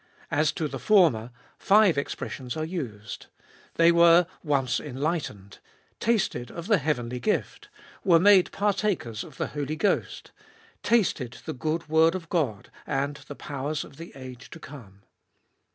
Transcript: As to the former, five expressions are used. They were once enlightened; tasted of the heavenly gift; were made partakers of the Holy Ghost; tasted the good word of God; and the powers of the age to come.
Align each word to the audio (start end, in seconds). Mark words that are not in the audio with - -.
As 0.31 0.51
to 0.53 0.67
the 0.67 0.79
former, 0.79 1.29
five 1.59 1.95
expressions 1.95 2.57
are 2.57 2.65
used. 2.65 3.27
They 3.75 3.91
were 3.91 4.25
once 4.43 4.79
enlightened; 4.79 5.59
tasted 5.99 6.49
of 6.49 6.65
the 6.65 6.79
heavenly 6.79 7.19
gift; 7.19 7.69
were 8.03 8.19
made 8.19 8.51
partakers 8.51 9.23
of 9.23 9.37
the 9.37 9.49
Holy 9.49 9.75
Ghost; 9.75 10.31
tasted 10.81 11.37
the 11.45 11.53
good 11.53 11.87
word 11.87 12.15
of 12.15 12.29
God; 12.29 12.71
and 12.87 13.17
the 13.27 13.35
powers 13.35 13.83
of 13.83 13.97
the 13.97 14.11
age 14.15 14.49
to 14.49 14.59
come. 14.59 15.03